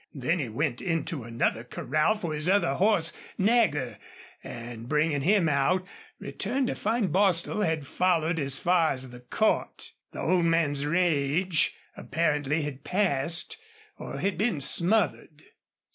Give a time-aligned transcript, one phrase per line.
[0.15, 3.99] Then he went into another corral for his other horse, Nagger,
[4.43, 5.85] and, bringing him out,
[6.17, 9.91] returned to find Bostil had followed as far as the court.
[10.11, 13.57] The old man's rage apparently had passed
[13.99, 15.43] or had been smothered.